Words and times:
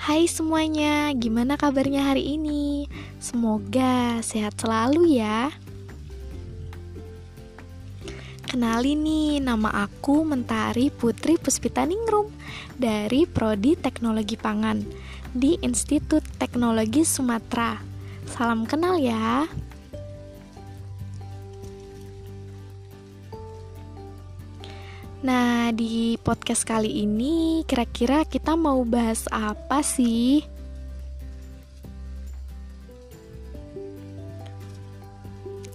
Hai 0.00 0.24
semuanya, 0.24 1.12
gimana 1.12 1.60
kabarnya 1.60 2.00
hari 2.00 2.40
ini? 2.40 2.88
Semoga 3.20 4.24
sehat 4.24 4.56
selalu 4.56 5.20
ya. 5.20 5.52
Kenalin 8.48 9.04
nih, 9.04 9.44
nama 9.44 9.84
aku 9.84 10.24
Mentari 10.24 10.88
Putri 10.88 11.36
Puspita 11.36 11.84
Ningrum 11.84 12.32
dari 12.80 13.28
Prodi 13.28 13.76
Teknologi 13.76 14.40
Pangan 14.40 14.80
di 15.36 15.60
Institut 15.60 16.24
Teknologi 16.40 17.04
Sumatera. 17.04 17.76
Salam 18.24 18.64
kenal 18.64 18.96
ya. 18.96 19.44
Nah, 25.20 25.68
di 25.76 26.16
podcast 26.16 26.64
kali 26.64 27.04
ini 27.04 27.60
kira-kira 27.68 28.24
kita 28.24 28.56
mau 28.56 28.80
bahas 28.88 29.28
apa 29.28 29.84
sih? 29.84 30.40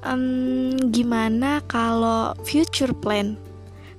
Um, 0.00 0.72
gimana 0.88 1.60
kalau 1.68 2.32
future 2.48 2.96
plan? 2.96 3.36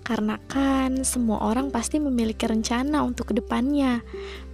Karena 0.01 0.41
kan 0.49 1.05
semua 1.05 1.45
orang 1.45 1.69
pasti 1.69 2.01
memiliki 2.01 2.49
rencana 2.49 3.05
untuk 3.05 3.29
ke 3.29 3.37
depannya, 3.37 4.01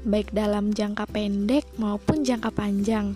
baik 0.04 0.36
dalam 0.36 0.76
jangka 0.76 1.08
pendek 1.08 1.64
maupun 1.80 2.28
jangka 2.28 2.52
panjang. 2.52 3.16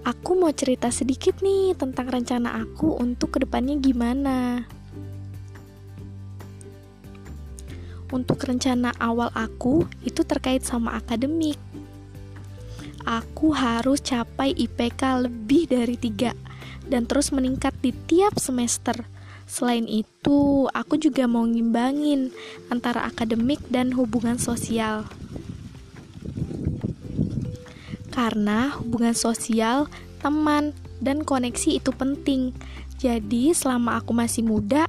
Aku 0.00 0.32
mau 0.32 0.48
cerita 0.48 0.88
sedikit 0.88 1.44
nih 1.44 1.76
tentang 1.76 2.08
rencana 2.08 2.56
aku 2.64 2.96
untuk 2.96 3.36
ke 3.36 3.44
depannya 3.44 3.76
gimana. 3.76 4.64
Untuk 8.08 8.40
rencana 8.40 8.96
awal 8.96 9.28
aku 9.36 9.84
itu 10.00 10.24
terkait 10.24 10.64
sama 10.64 10.96
akademik. 10.96 11.60
Aku 13.04 13.52
harus 13.52 14.00
capai 14.00 14.56
IPK 14.56 15.28
lebih 15.28 15.68
dari 15.68 16.00
3 16.00 16.32
dan 16.88 17.04
terus 17.04 17.28
meningkat 17.28 17.76
di 17.84 17.92
tiap 18.08 18.40
semester. 18.40 19.04
Selain 19.44 19.84
itu, 19.84 20.64
aku 20.72 20.96
juga 20.96 21.28
mau 21.28 21.44
ngimbangin 21.44 22.32
antara 22.72 23.04
akademik 23.04 23.60
dan 23.68 23.92
hubungan 23.92 24.40
sosial 24.40 25.04
karena 28.20 28.76
hubungan 28.76 29.16
sosial, 29.16 29.88
teman, 30.20 30.76
dan 31.00 31.24
koneksi 31.24 31.80
itu 31.80 31.88
penting. 31.96 32.52
Jadi, 33.00 33.56
selama 33.56 33.96
aku 33.96 34.12
masih 34.12 34.44
muda, 34.44 34.84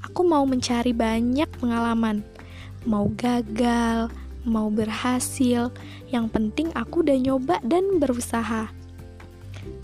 aku 0.00 0.24
mau 0.24 0.48
mencari 0.48 0.96
banyak 0.96 1.52
pengalaman. 1.60 2.24
Mau 2.88 3.12
gagal, 3.12 4.08
mau 4.48 4.72
berhasil, 4.72 5.68
yang 6.08 6.32
penting 6.32 6.72
aku 6.72 7.04
udah 7.04 7.12
nyoba 7.20 7.60
dan 7.60 8.00
berusaha. 8.00 8.72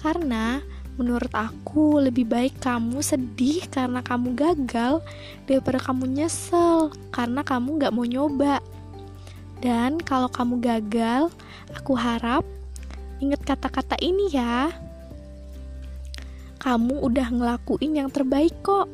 Karena 0.00 0.64
menurut 0.96 1.30
aku 1.36 2.00
lebih 2.00 2.24
baik 2.24 2.56
kamu 2.56 3.04
sedih 3.04 3.68
karena 3.68 4.00
kamu 4.00 4.32
gagal 4.32 5.04
daripada 5.44 5.76
kamu 5.76 6.08
nyesel 6.08 6.88
karena 7.12 7.44
kamu 7.44 7.84
gak 7.84 7.92
mau 7.92 8.08
nyoba. 8.08 8.64
Dan 9.60 10.00
kalau 10.00 10.32
kamu 10.32 10.56
gagal, 10.64 11.28
aku 11.76 11.92
harap 11.92 12.48
Ingat 13.18 13.42
kata-kata 13.42 13.98
ini 13.98 14.30
ya. 14.30 14.70
Kamu 16.58 17.02
udah 17.06 17.28
ngelakuin 17.30 18.02
yang 18.02 18.10
terbaik 18.10 18.54
kok. 18.62 18.90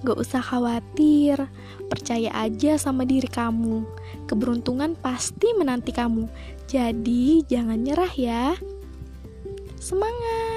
Gak 0.00 0.16
usah 0.16 0.40
khawatir, 0.40 1.36
percaya 1.92 2.32
aja 2.32 2.80
sama 2.80 3.04
diri 3.04 3.28
kamu. 3.28 3.84
Keberuntungan 4.24 4.96
pasti 4.96 5.52
menanti 5.52 5.92
kamu. 5.92 6.24
Jadi, 6.70 7.44
jangan 7.44 7.78
nyerah 7.82 8.14
ya. 8.16 8.56
Semangat! 9.76 10.49